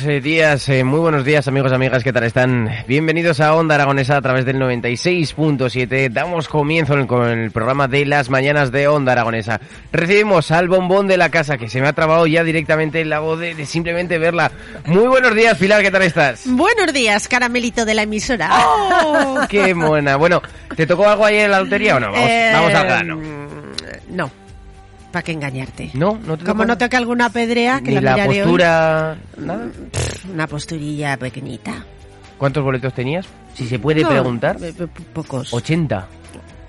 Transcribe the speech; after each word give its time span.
Bienvenidos 0.00 0.06
eh, 0.06 0.20
días, 0.20 0.68
eh, 0.68 0.84
muy 0.84 1.00
buenos 1.00 1.24
días 1.24 1.48
amigos, 1.48 1.72
amigas, 1.72 2.04
¿qué 2.04 2.12
tal 2.12 2.24
están? 2.24 2.68
Bienvenidos 2.86 3.40
a 3.40 3.54
Onda 3.54 3.74
Aragonesa 3.74 4.16
a 4.16 4.22
través 4.22 4.44
del 4.44 4.58
96.7. 4.58 6.08
Damos 6.10 6.48
comienzo 6.48 6.94
en- 6.94 7.06
con 7.06 7.28
el 7.28 7.50
programa 7.50 7.88
de 7.88 8.04
las 8.06 8.28
mañanas 8.30 8.70
de 8.70 8.86
Onda 8.88 9.12
Aragonesa. 9.12 9.60
Recibimos 9.92 10.50
al 10.50 10.68
bombón 10.68 11.06
de 11.06 11.16
la 11.16 11.30
casa 11.30 11.58
que 11.58 11.68
se 11.68 11.80
me 11.80 11.88
ha 11.88 11.92
trabado 11.92 12.26
ya 12.26 12.44
directamente 12.44 13.04
la 13.04 13.20
voz 13.20 13.40
de, 13.40 13.54
de 13.54 13.66
simplemente 13.66 14.18
verla. 14.18 14.50
Muy 14.86 15.06
buenos 15.06 15.34
días, 15.34 15.56
Pilar, 15.58 15.82
¿qué 15.82 15.90
tal 15.90 16.02
estás? 16.02 16.42
Buenos 16.46 16.92
días, 16.92 17.26
caramelito 17.28 17.84
de 17.84 17.94
la 17.94 18.02
emisora. 18.02 18.50
¡Oh, 18.52 19.40
qué 19.48 19.74
buena! 19.74 20.16
Bueno, 20.16 20.42
¿te 20.76 20.86
tocó 20.86 21.08
algo 21.08 21.24
ayer 21.24 21.46
en 21.46 21.50
la 21.52 21.60
lotería 21.60 21.96
o 21.96 22.00
no? 22.00 22.12
Vamos, 22.12 22.28
Eh, 22.30 22.50
vamos 22.52 22.74
al 22.74 22.84
grano. 22.86 23.20
No, 24.10 24.30
¿para 25.12 25.22
qué 25.22 25.32
engañarte? 25.32 25.90
No, 25.94 26.18
no 26.26 26.36
te 26.36 26.44
Como 26.44 26.64
no 26.64 26.76
toque 26.78 26.96
alguna 26.96 27.30
pedrea, 27.30 27.80
que 27.80 27.90
ni 27.90 27.94
la, 27.96 28.00
la 28.00 28.12
miraré 28.14 28.30
hoy, 28.32 28.38
postura, 28.40 29.16
nada. 29.36 29.66
una 30.32 30.46
posturilla 30.46 31.16
pequeñita. 31.16 31.84
¿Cuántos 32.38 32.62
boletos 32.62 32.92
tenías? 32.94 33.26
Si 33.54 33.66
se 33.66 33.78
puede 33.78 34.02
No, 34.02 34.08
preguntar. 34.10 34.56
eh, 34.62 34.72
eh, 34.78 34.86
Pocos. 35.12 35.52
80. 35.52 36.06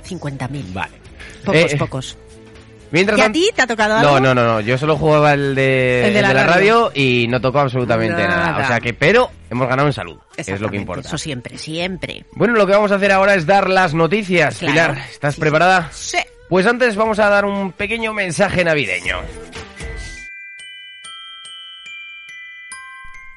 50.000. 0.07 0.73
Vale. 0.73 0.91
Pocos, 1.45 1.73
Eh, 1.73 1.77
pocos. 1.77 2.17
Mientras 2.91 3.19
¿Y 3.19 3.21
a 3.21 3.31
ti 3.31 3.49
te 3.55 3.61
ha 3.61 3.67
tocado 3.67 3.97
algo? 3.97 4.13
No, 4.13 4.19
no, 4.19 4.33
no, 4.33 4.43
no. 4.53 4.61
Yo 4.61 4.75
solo 4.75 4.97
jugaba 4.97 5.33
el 5.33 5.53
de, 5.53 6.07
El 6.07 6.13
de 6.15 6.21
la 6.23 6.33
la 6.33 6.43
radio. 6.47 6.85
radio 6.85 6.91
y 6.95 7.27
no 7.27 7.39
tocó 7.39 7.59
absolutamente 7.59 8.15
nada. 8.23 8.51
Nada. 8.51 8.63
O 8.63 8.67
sea 8.67 8.79
que, 8.79 8.95
pero 8.95 9.29
hemos 9.51 9.67
ganado 9.69 9.87
en 9.89 9.93
salud, 9.93 10.17
que 10.35 10.41
es 10.41 10.59
lo 10.59 10.69
que 10.69 10.77
importa. 10.77 11.07
Eso 11.07 11.17
siempre, 11.19 11.55
siempre. 11.59 12.25
Bueno, 12.31 12.55
lo 12.55 12.65
que 12.65 12.71
vamos 12.73 12.91
a 12.91 12.95
hacer 12.95 13.11
ahora 13.11 13.35
es 13.35 13.45
dar 13.45 13.69
las 13.69 13.93
noticias. 13.93 14.57
Claro. 14.57 14.73
Pilar, 14.95 15.07
¿estás 15.11 15.35
Sí, 15.35 15.41
preparada? 15.41 15.89
Sí. 15.93 16.17
Pues 16.49 16.65
antes 16.65 16.95
vamos 16.95 17.19
a 17.19 17.29
dar 17.29 17.45
un 17.45 17.71
pequeño 17.71 18.11
mensaje 18.11 18.63
navideño. 18.63 19.17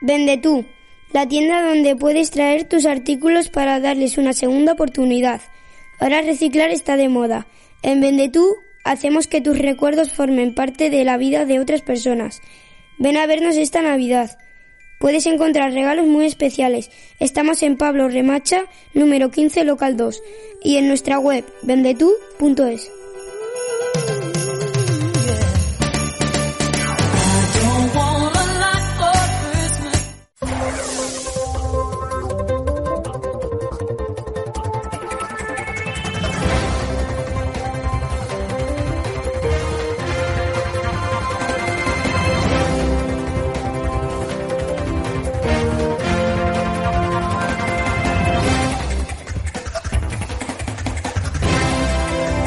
Vende 0.01 0.39
tú, 0.39 0.65
la 1.13 1.29
tienda 1.29 1.63
donde 1.63 1.95
puedes 1.95 2.31
traer 2.31 2.65
tus 2.65 2.87
artículos 2.87 3.51
para 3.51 3.81
darles 3.81 4.17
una 4.17 4.33
segunda 4.33 4.73
oportunidad. 4.73 5.43
Ahora 6.01 6.23
reciclar 6.23 6.71
está 6.71 6.97
de 6.97 7.11
moda. 7.11 7.47
En 7.83 8.01
Vende 8.01 8.31
tú 8.31 8.57
hacemos 8.83 9.27
que 9.27 9.43
tus 9.43 9.59
recuerdos 9.59 10.11
formen 10.13 10.55
parte 10.55 10.89
de 10.89 11.05
la 11.05 11.19
vida 11.19 11.45
de 11.45 11.61
otras 11.61 11.83
personas. 11.83 12.41
Ven 12.99 13.19
a 13.19 13.27
vernos 13.27 13.57
esta 13.57 13.83
Navidad. 13.83 14.39
Puedes 14.99 15.27
encontrar 15.27 15.73
regalos 15.73 16.07
muy 16.07 16.25
especiales. 16.25 16.91
Estamos 17.21 17.63
en 17.63 17.77
Pablo 17.77 18.09
Remacha, 18.09 18.65
número 18.95 19.31
15, 19.31 19.65
local 19.65 19.99
2, 19.99 20.23
y 20.63 20.77
en 20.79 20.89
nuestra 20.89 21.19
web 21.19 21.45
vendetú.es. 21.63 23.02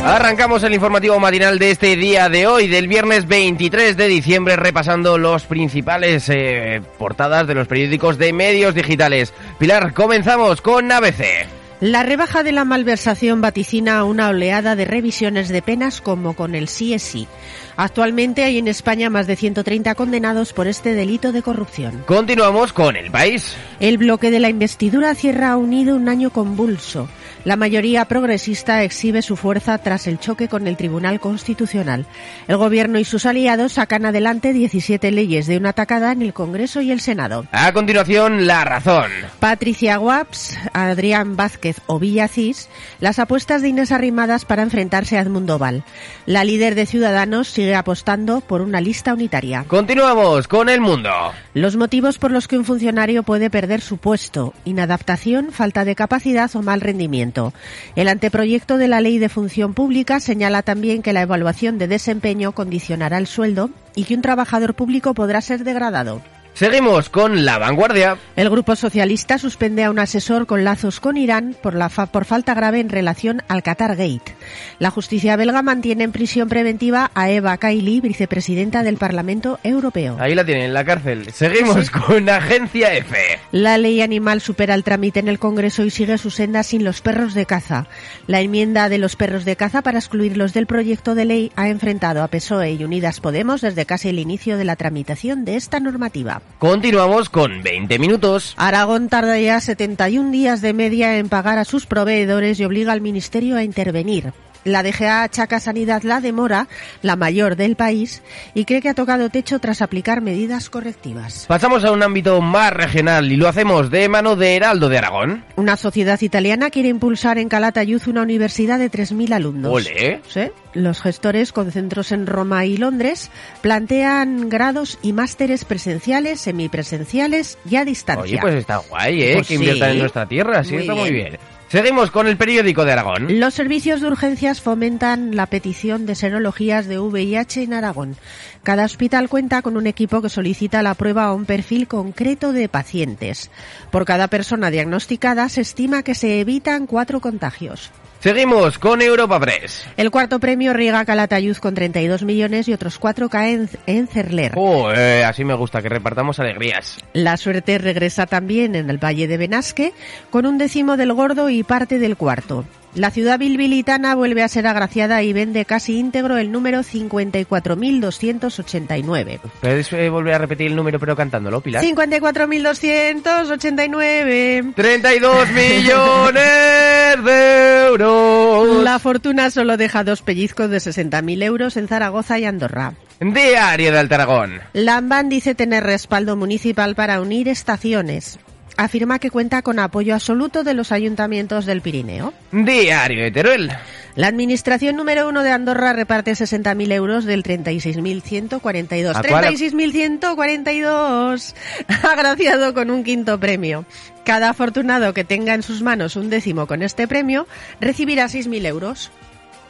Arrancamos 0.05 0.61
el 0.61 0.75
informativo 0.75 1.19
matinal 1.19 1.57
de 1.57 1.71
este 1.71 1.95
día 1.95 2.29
de 2.29 2.45
hoy, 2.45 2.67
del 2.67 2.87
viernes 2.87 3.27
23 3.27 3.97
de 3.97 4.07
diciembre, 4.07 4.55
repasando 4.55 5.17
los 5.17 5.45
principales 5.45 6.29
eh, 6.29 6.83
portadas 6.99 7.47
de 7.47 7.55
los 7.55 7.67
periódicos 7.67 8.19
de 8.19 8.31
medios 8.31 8.75
digitales. 8.75 9.33
Pilar, 9.57 9.95
comenzamos 9.95 10.61
con 10.61 10.91
ABC. 10.91 11.47
La 11.81 12.03
rebaja 12.03 12.43
de 12.43 12.51
la 12.51 12.65
malversación 12.65 13.41
vaticina 13.41 14.03
una 14.03 14.29
oleada 14.29 14.75
de 14.75 14.85
revisiones 14.85 15.49
de 15.49 15.63
penas 15.63 16.01
como 16.01 16.35
con 16.35 16.53
el 16.53 16.67
sí 16.67 16.93
es 16.93 17.01
sí. 17.01 17.27
Actualmente 17.75 18.43
hay 18.43 18.59
en 18.59 18.67
España 18.67 19.09
más 19.09 19.25
de 19.25 19.35
130 19.35 19.95
condenados 19.95 20.53
por 20.53 20.67
este 20.67 20.93
delito 20.93 21.31
de 21.31 21.41
corrupción. 21.41 22.03
Continuamos 22.05 22.73
con 22.73 22.95
el 22.95 23.09
país. 23.09 23.57
El 23.79 23.97
bloque 23.97 24.29
de 24.29 24.39
la 24.39 24.49
investidura 24.49 25.15
cierra 25.15 25.57
unido 25.57 25.95
un 25.95 26.09
año 26.09 26.29
convulso. 26.29 27.09
La 27.45 27.57
mayoría 27.57 28.05
progresista 28.05 28.81
exhibe 28.81 29.21
su 29.21 29.35
fuerza 29.35 29.77
tras 29.77 30.07
el 30.07 30.19
choque 30.19 30.47
con 30.47 30.65
el 30.65 30.77
Tribunal 30.77 31.19
Constitucional. 31.19 32.07
El 32.47 32.57
Gobierno 32.57 32.97
y 32.97 33.05
sus 33.05 33.27
aliados 33.27 33.73
sacan 33.73 34.03
adelante 34.03 34.51
17 34.51 35.11
leyes 35.11 35.45
de 35.45 35.57
una 35.57 35.71
tacada 35.71 36.11
en 36.11 36.23
el 36.23 36.33
Congreso 36.33 36.81
y 36.81 36.91
el 36.91 37.01
Senado. 37.01 37.45
A 37.51 37.71
continuación, 37.71 38.47
la 38.47 38.65
razón. 38.65 39.11
Patricia 39.39 39.97
Guaps, 39.97 40.57
Adrián 40.73 41.35
Vázquez 41.35 41.77
o 41.87 41.99
Villacís, 41.99 42.69
las 42.99 43.19
apuestas 43.19 43.61
de 43.61 43.69
Inés 43.69 43.91
Arrimadas 43.91 44.45
para 44.45 44.63
enfrentarse 44.63 45.17
a 45.17 45.21
Edmundo 45.21 45.59
Val. 45.59 45.83
La 46.25 46.43
líder 46.43 46.75
de 46.75 46.85
Ciudadanos 46.85 47.47
sigue 47.49 47.75
apostando 47.75 48.41
por 48.41 48.61
una 48.61 48.81
lista 48.81 49.13
unitaria. 49.13 49.65
Continuamos 49.67 50.47
con 50.47 50.69
el 50.69 50.81
mundo. 50.81 51.11
Los 51.53 51.75
motivos 51.75 52.17
por 52.17 52.31
los 52.31 52.47
que 52.47 52.57
un 52.57 52.65
funcionario 52.65 53.23
puede 53.23 53.49
perder 53.49 53.81
su 53.81 53.97
puesto, 53.97 54.53
inadaptación, 54.65 55.51
falta 55.51 55.85
de 55.85 55.95
capacidad 55.95 56.53
o 56.55 56.61
mal 56.61 56.81
rendimiento. 56.81 57.53
El 57.95 58.07
anteproyecto 58.07 58.77
de 58.77 58.87
la 58.87 59.01
Ley 59.01 59.19
de 59.19 59.29
Función 59.29 59.73
Pública 59.73 60.19
señala 60.19 60.63
también 60.63 61.01
que 61.01 61.13
la 61.13 61.21
evaluación 61.21 61.77
de 61.77 61.87
desempeño 61.87 62.53
condicionará 62.53 63.17
el 63.17 63.27
sueldo 63.27 63.69
y 63.95 64.05
que 64.05 64.15
un 64.15 64.21
trabajador 64.21 64.73
público 64.73 65.13
podrá 65.13 65.41
ser 65.41 65.63
degradado. 65.63 66.21
Seguimos 66.55 67.09
con 67.09 67.43
la 67.43 67.57
vanguardia. 67.57 68.17
El 68.37 68.49
Grupo 68.49 68.77
Socialista 68.77 69.37
suspende 69.37 69.83
a 69.83 69.91
un 69.91 69.99
asesor 69.99 70.45
con 70.47 70.63
lazos 70.63 71.01
con 71.01 71.17
Irán 71.17 71.53
por, 71.61 71.75
la 71.75 71.89
fa- 71.89 72.05
por 72.05 72.23
falta 72.23 72.53
grave 72.53 72.79
en 72.79 72.87
relación 72.87 73.41
al 73.49 73.61
Qatar 73.61 73.97
Gate. 73.97 74.35
La 74.79 74.89
justicia 74.89 75.35
belga 75.35 75.61
mantiene 75.61 76.05
en 76.05 76.13
prisión 76.13 76.47
preventiva 76.47 77.11
a 77.13 77.29
Eva 77.29 77.57
Kaili, 77.57 77.99
vicepresidenta 77.99 78.83
del 78.83 78.95
Parlamento 78.95 79.59
Europeo. 79.63 80.15
Ahí 80.17 80.33
la 80.33 80.45
tienen, 80.45 80.63
en 80.67 80.73
la 80.73 80.85
cárcel. 80.85 81.29
Seguimos 81.33 81.89
con 81.91 82.29
Agencia 82.29 82.93
F. 82.93 83.17
La 83.51 83.77
ley 83.77 83.99
animal 84.01 84.39
supera 84.39 84.75
el 84.75 84.85
trámite 84.85 85.19
en 85.19 85.27
el 85.27 85.39
Congreso 85.39 85.83
y 85.83 85.89
sigue 85.89 86.17
su 86.17 86.29
senda 86.29 86.63
sin 86.63 86.85
los 86.85 87.01
perros 87.01 87.33
de 87.33 87.45
caza. 87.45 87.87
La 88.27 88.39
enmienda 88.39 88.87
de 88.87 88.97
los 88.97 89.17
perros 89.17 89.43
de 89.43 89.57
caza 89.57 89.81
para 89.81 89.99
excluirlos 89.99 90.53
del 90.53 90.67
proyecto 90.67 91.15
de 91.15 91.25
ley 91.25 91.51
ha 91.57 91.67
enfrentado 91.67 92.23
a 92.23 92.29
PSOE 92.29 92.71
y 92.71 92.83
Unidas 92.85 93.19
Podemos 93.19 93.59
desde 93.59 93.85
casi 93.85 94.07
el 94.07 94.19
inicio 94.19 94.57
de 94.57 94.63
la 94.63 94.77
tramitación 94.77 95.43
de 95.43 95.57
esta 95.57 95.81
normativa. 95.81 96.41
Continuamos 96.59 97.29
con 97.29 97.63
20 97.63 97.99
minutos. 97.99 98.53
Aragón 98.57 99.09
tarda 99.09 99.39
ya 99.39 99.59
71 99.59 100.31
días 100.31 100.61
de 100.61 100.73
media 100.73 101.17
en 101.17 101.29
pagar 101.29 101.57
a 101.57 101.65
sus 101.65 101.85
proveedores 101.85 102.59
y 102.59 102.65
obliga 102.65 102.93
al 102.93 103.01
Ministerio 103.01 103.57
a 103.57 103.63
intervenir. 103.63 104.33
La 104.65 104.81
DGA 104.81 105.23
achaca 105.23 105.57
a 105.57 105.59
Sanidad 105.59 106.01
la 106.01 106.21
demora, 106.21 106.67
la 107.03 107.15
mayor 107.15 107.55
del 107.55 107.75
país, 107.75 108.23
y 108.55 108.65
cree 108.65 108.81
que 108.81 108.89
ha 108.89 108.95
tocado 108.95 109.29
techo 109.29 109.59
tras 109.59 109.83
aplicar 109.83 110.21
medidas 110.21 110.71
correctivas. 110.71 111.45
Pasamos 111.47 111.85
a 111.85 111.91
un 111.91 112.01
ámbito 112.01 112.41
más 112.41 112.73
regional 112.73 113.31
y 113.31 113.37
lo 113.37 113.47
hacemos 113.47 113.91
de 113.91 114.09
mano 114.09 114.35
de 114.35 114.55
Heraldo 114.55 114.89
de 114.89 114.97
Aragón. 114.97 115.45
Una 115.55 115.77
sociedad 115.77 116.19
italiana 116.19 116.71
quiere 116.71 116.89
impulsar 116.89 117.37
en 117.37 117.47
Calatayud 117.47 118.01
una 118.07 118.23
universidad 118.23 118.79
de 118.79 118.89
3.000 118.89 119.33
alumnos. 119.33 119.71
Ole. 119.71 120.21
Sí. 120.27 120.49
Los 120.73 120.99
gestores, 120.99 121.53
con 121.53 121.71
centros 121.71 122.11
en 122.11 122.25
Roma 122.25 122.65
y 122.65 122.77
Londres, 122.77 123.29
plantean 123.61 124.49
grados 124.49 124.97
y 125.03 125.13
másteres 125.13 125.63
presenciales, 125.63 126.41
semipresenciales 126.41 127.59
y 127.69 127.75
a 127.75 127.85
distancia. 127.85 128.23
Oye, 128.23 128.37
pues 128.41 128.55
está 128.55 128.77
guay, 128.77 129.21
¿eh? 129.21 129.33
Pues 129.35 129.47
que 129.47 129.53
inviertan 129.53 129.91
en 129.91 129.99
nuestra 129.99 130.25
tierra, 130.25 130.63
sí, 130.63 130.73
Muy 130.73 130.81
está 130.81 130.95
muy 130.95 131.11
bien. 131.11 131.37
Seguimos 131.67 132.11
con 132.11 132.27
el 132.27 132.37
periódico 132.37 132.85
de 132.85 132.91
Aragón. 132.91 133.39
Los 133.39 133.55
servicios 133.55 133.99
de 133.99 134.07
urgencias 134.07 134.61
fomentan 134.61 135.35
la 135.35 135.47
petición 135.47 136.05
de 136.05 136.13
serologías 136.13 136.85
de 136.85 136.99
VIH 136.99 137.63
en 137.63 137.73
Aragón. 137.73 138.15
Cada 138.61 138.85
hospital 138.85 139.29
cuenta 139.29 139.63
con 139.63 139.75
un 139.75 139.87
equipo 139.87 140.21
que 140.21 140.29
solicita 140.29 140.83
la 140.83 140.93
prueba 140.93 141.25
a 141.25 141.33
un 141.33 141.45
perfil 141.45 141.87
concreto 141.87 142.53
de 142.53 142.69
pacientes. 142.69 143.49
Por 143.91 144.05
cada 144.05 144.27
persona 144.27 144.69
diagnosticada 144.69 145.49
se 145.49 145.61
estima 145.61 146.03
que 146.03 146.13
se 146.13 146.39
evitan 146.39 146.85
cuatro 146.85 147.19
contagios. 147.19 147.91
Seguimos 148.19 148.79
con 148.79 149.01
Europa 149.01 149.39
Press. 149.39 149.85
El 149.97 150.09
cuarto 150.09 150.39
premio 150.39 150.73
riega 150.73 151.05
Calatayud 151.05 151.57
con 151.57 151.75
32 151.75 152.23
millones 152.23 152.67
y 152.67 152.73
otros 152.73 152.97
cuatro 152.97 153.29
caen 153.29 153.69
en 153.85 154.07
Cerler. 154.07 154.53
Oh, 154.55 154.91
eh, 154.91 155.23
así 155.23 155.43
me 155.43 155.53
gusta, 155.53 155.81
que 155.81 155.89
repartamos 155.89 156.39
alegrías. 156.39 156.97
La 157.13 157.37
suerte 157.37 157.77
regresa 157.77 158.25
también 158.25 158.75
en 158.75 158.89
el 158.89 158.97
Valle 158.97 159.27
de 159.27 159.37
Benasque 159.37 159.93
con 160.31 160.45
un 160.45 160.57
décimo 160.57 160.97
del 160.97 161.13
gordo 161.13 161.49
y 161.49 161.63
parte 161.63 161.99
del 161.99 162.17
cuarto. 162.17 162.65
La 162.95 163.11
ciudad 163.11 163.37
bilbilitana 163.37 164.15
vuelve 164.15 164.41
a 164.41 164.47
ser 164.47 164.65
agraciada 164.67 165.21
y 165.21 165.33
vende 165.33 165.65
casi 165.65 165.99
íntegro 165.99 166.37
el 166.37 166.49
número 166.49 166.79
54.289. 166.79 169.41
¿Puedes 169.59 169.91
eh, 169.91 170.09
volver 170.09 170.35
a 170.35 170.37
repetir 170.37 170.67
el 170.67 170.77
número 170.77 170.97
pero 170.97 171.13
cantándolo, 171.13 171.59
Pilar? 171.59 171.83
54.289. 171.83 174.75
32 174.75 175.51
millones 175.51 177.25
de 177.25 177.85
euros. 177.87 178.81
La 178.81 178.97
fortuna 178.99 179.51
solo 179.51 179.75
deja 179.75 180.05
dos 180.05 180.21
pellizcos 180.21 180.69
de 180.69 180.77
60.000 180.77 181.43
euros 181.43 181.75
en 181.75 181.89
Zaragoza 181.89 182.39
y 182.39 182.45
Andorra. 182.45 182.93
Diario 183.19 183.91
de 183.91 183.99
Altaragón. 183.99 184.61
Lamban 184.71 185.27
dice 185.27 185.53
tener 185.53 185.83
respaldo 185.83 186.37
municipal 186.37 186.95
para 186.95 187.19
unir 187.19 187.49
estaciones. 187.49 188.39
Afirma 188.77 189.19
que 189.19 189.31
cuenta 189.31 189.61
con 189.61 189.79
apoyo 189.79 190.13
absoluto 190.13 190.63
de 190.63 190.73
los 190.73 190.91
ayuntamientos 190.91 191.65
del 191.65 191.81
Pirineo. 191.81 192.33
Diario 192.51 193.23
de 193.23 193.31
Teruel. 193.31 193.71
La 194.15 194.27
administración 194.27 194.95
número 194.95 195.27
uno 195.27 195.43
de 195.43 195.51
Andorra 195.51 195.93
reparte 195.93 196.31
60.000 196.31 196.91
euros 196.93 197.25
del 197.25 197.43
36.142. 197.43 199.15
¿A 199.15 199.23
cuál? 199.23 199.45
36.142. 199.45 201.53
Agraciado 202.03 202.73
con 202.73 202.91
un 202.91 203.03
quinto 203.03 203.39
premio. 203.39 203.85
Cada 204.23 204.49
afortunado 204.49 205.13
que 205.13 205.25
tenga 205.25 205.53
en 205.53 205.63
sus 205.63 205.81
manos 205.81 206.15
un 206.15 206.29
décimo 206.29 206.65
con 206.65 206.81
este 206.81 207.07
premio 207.07 207.47
recibirá 207.81 208.25
6.000 208.25 208.65
euros. 208.65 209.11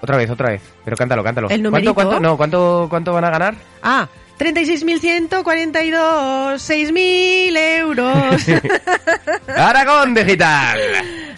Otra 0.02 0.18
vez, 0.18 0.30
otra 0.30 0.50
vez. 0.50 0.62
Pero 0.84 0.96
cántalo, 0.96 1.24
cántalo. 1.24 1.50
¿El 1.50 1.68
¿Cuánto, 1.70 1.96
cuánto, 1.96 2.20
no, 2.20 2.38
¿cuánto, 2.38 2.88
cuánto 2.90 3.14
van 3.14 3.26
a 3.26 3.32
ganar? 3.32 3.56
Ah, 3.82 4.08
36.142. 4.38 6.56
6.000 6.56 7.58
euros. 7.80 8.46
Aragón 9.48 10.14
Digital. 10.14 10.80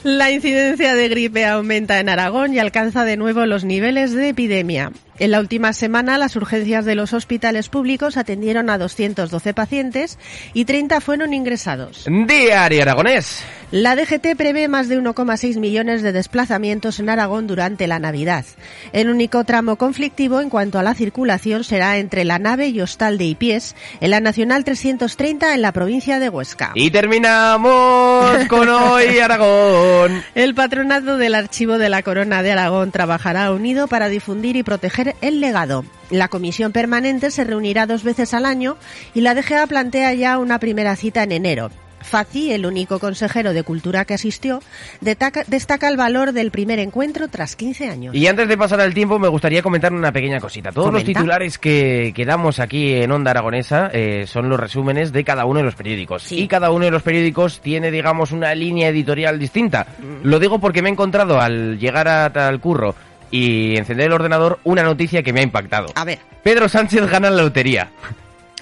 La 0.04 0.32
incidencia 0.32 0.96
de 0.96 1.10
gripe 1.10 1.46
aumenta 1.46 2.00
en 2.00 2.10
Aragón 2.10 2.54
y 2.54 2.60
alcanza 2.60 3.04
de 3.04 3.18
nuevo 3.18 3.46
los 3.46 3.64
niveles 3.64 4.14
de 4.14 4.30
epidemia. 4.30 4.92
En 5.20 5.32
la 5.32 5.40
última 5.40 5.74
semana, 5.74 6.18
las 6.18 6.36
urgencias 6.36 6.86
de 6.86 6.96
los 6.96 7.14
hospitales 7.14 7.70
públicos 7.70 8.18
atendieron 8.18 8.70
a 8.70 8.78
212 8.78 9.54
pacientes 9.54 10.20
y 10.54 10.66
30 10.66 11.02
fueron 11.02 11.34
ingresados. 11.34 12.06
Diario 12.08 12.84
Aragonés. 12.84 13.44
La 13.70 13.98
DGT 13.98 14.38
prevé 14.38 14.70
más 14.70 14.88
de 14.88 14.98
1,6 14.98 15.60
millones 15.60 16.02
de 16.02 16.14
desplazamientos 16.14 17.00
en 17.00 17.10
Aragón 17.10 17.48
durante 17.48 17.86
la 17.86 18.00
Navidad. 18.00 18.46
El 18.94 19.10
único 19.10 19.44
tramo 19.44 19.76
conflictivo 19.76 20.40
en 20.40 20.50
cuanto 20.50 20.80
a 20.80 20.84
la 20.84 20.94
circulación 20.94 21.66
será 21.66 21.98
entre 21.98 22.24
la 22.24 22.40
nave 22.40 22.70
y 22.70 22.80
Hostal 22.80 23.18
de 23.18 23.26
Ipies, 23.26 23.76
en 24.00 24.12
la 24.12 24.22
Nacional 24.22 24.64
330 24.64 25.54
en 25.54 25.62
la 25.62 25.74
provincia 25.74 26.20
de 26.20 26.30
Huesca. 26.30 26.72
Y 26.76 26.92
terminamos 26.92 28.46
con 28.48 28.70
hoy 28.70 29.20
Aragón. 29.20 30.24
El 30.34 30.56
patronato 30.56 31.18
del 31.18 31.36
Archivo 31.36 31.78
de 31.78 31.90
la 31.90 32.04
Corona 32.04 32.44
de 32.44 32.54
Aragón 32.54 32.92
trabajará 32.92 33.52
unido 33.52 33.90
para 33.90 34.08
difundir 34.08 34.56
y 34.56 34.64
proteger 34.64 35.07
el 35.22 35.42
legado. 35.42 35.86
La 36.10 36.28
comisión 36.28 36.72
permanente 36.72 37.32
se 37.32 37.44
reunirá 37.44 37.86
dos 37.86 38.04
veces 38.04 38.34
al 38.34 38.46
año 38.46 38.78
y 39.14 39.22
la 39.22 39.36
DGA 39.36 39.68
plantea 39.68 40.14
ya 40.14 40.38
una 40.38 40.60
primera 40.60 40.96
cita 40.96 41.24
en 41.24 41.32
enero. 41.32 41.70
Faci, 42.08 42.52
el 42.52 42.66
único 42.66 43.00
consejero 43.00 43.54
de 43.54 43.64
Cultura 43.64 44.06
que 44.06 44.14
asistió, 44.14 44.62
destaca, 45.02 45.44
destaca 45.48 45.88
el 45.90 45.98
valor 45.98 46.32
del 46.32 46.52
primer 46.52 46.80
encuentro 46.80 47.28
tras 47.28 47.56
15 47.56 47.90
años. 47.90 48.16
Y 48.16 48.28
antes 48.28 48.48
de 48.48 48.58
pasar 48.58 48.80
al 48.82 48.94
tiempo, 48.94 49.20
me 49.20 49.28
gustaría 49.28 49.62
comentar 49.62 49.94
una 49.94 50.12
pequeña 50.12 50.40
cosita. 50.40 50.72
Todos 50.72 50.94
los 50.94 51.04
titulares 51.04 51.58
que, 51.58 52.14
que 52.16 52.26
damos 52.26 52.60
aquí 52.60 52.94
en 52.94 53.12
Onda 53.12 53.32
Aragonesa 53.32 53.90
eh, 53.94 54.26
son 54.26 54.50
los 54.50 54.60
resúmenes 54.60 55.12
de 55.12 55.24
cada 55.24 55.46
uno 55.46 55.60
de 55.60 55.66
los 55.66 55.76
periódicos. 55.76 56.24
Sí. 56.24 56.40
Y 56.40 56.48
cada 56.48 56.72
uno 56.72 56.86
de 56.86 56.92
los 56.92 57.04
periódicos 57.04 57.60
tiene, 57.62 57.92
digamos, 57.92 58.32
una 58.32 58.56
línea 58.56 58.90
editorial 58.90 59.38
distinta. 59.38 59.88
Mm. 60.00 60.28
Lo 60.28 60.40
digo 60.40 60.60
porque 60.60 60.82
me 60.82 60.90
he 60.90 60.94
encontrado 60.94 61.42
al 61.42 61.78
llegar 61.78 62.08
a 62.08 62.32
tal 62.32 62.60
curro 62.60 62.96
y 63.32 63.78
encender 63.78 64.08
el 64.08 64.14
ordenador 64.14 64.60
una 64.64 64.84
noticia 64.84 65.24
que 65.24 65.34
me 65.34 65.42
ha 65.42 65.44
impactado. 65.44 65.88
A 65.96 66.04
ver, 66.06 66.20
Pedro 66.44 66.70
Sánchez 66.70 67.10
gana 67.10 67.30
la 67.30 67.44
lotería. 67.44 67.90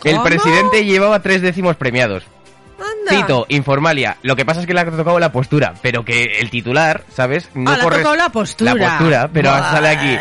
El 0.04 0.22
presidente 0.22 0.86
llevaba 0.86 1.22
tres 1.22 1.42
décimos 1.42 1.76
premiados. 1.76 2.24
anda. 2.80 3.22
Cito, 3.22 3.46
Informalia. 3.50 4.18
Lo 4.22 4.36
que 4.36 4.46
pasa 4.46 4.62
es 4.62 4.68
que 4.68 4.74
le 4.74 4.82
ha 4.82 4.86
tocado 4.86 5.20
la 5.20 5.32
postura, 5.32 5.74
pero 5.82 6.06
que 6.06 6.40
el 6.40 6.50
titular, 6.50 7.04
¿sabes? 7.12 7.50
No 7.56 7.72
ah, 7.72 7.78
le 7.78 7.84
ha 7.84 7.90
tocado 7.90 8.16
la 8.16 8.30
postura. 8.30 8.74
La 8.76 8.88
postura, 8.88 9.30
pero 9.32 9.50
Buah. 9.50 9.72
sale 9.72 9.88
aquí. 9.90 10.18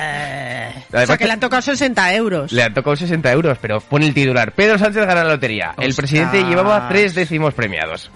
O 0.94 1.06
sea, 1.06 1.16
que 1.16 1.26
le 1.26 1.32
han 1.32 1.40
tocado 1.40 1.60
60 1.60 2.14
euros. 2.14 2.52
Le 2.52 2.62
han 2.62 2.72
tocado 2.72 2.94
60 2.94 3.32
euros, 3.32 3.58
pero 3.60 3.80
pone 3.80 4.06
el 4.06 4.14
titular. 4.14 4.52
Pedro 4.52 4.78
Sánchez 4.78 5.06
gana 5.06 5.24
la 5.24 5.30
lotería. 5.30 5.74
El 5.78 5.94
presidente 5.94 6.44
llevaba 6.44 6.88
tres 6.88 7.14
décimos 7.14 7.52
premiados. 7.52 8.10